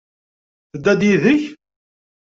[0.71, 1.43] Tedda-d yid-k?